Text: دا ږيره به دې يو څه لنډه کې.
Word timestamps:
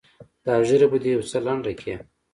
دا 0.45 0.53
ږيره 0.67 0.87
به 0.91 0.97
دې 1.03 1.09
يو 1.15 1.21
څه 1.29 1.37
لنډه 1.45 1.71
کې. 1.79 1.93